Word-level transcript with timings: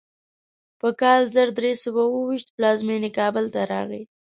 په 0.79 0.89
کال 1.01 1.21
زر 1.33 1.47
درې 1.59 1.73
سوه 1.83 2.01
اوو 2.07 2.19
ویشت 2.29 2.47
پلازمینې 2.55 3.09
کابل 3.19 3.45
ته 3.53 3.61
راغی. 3.71 4.03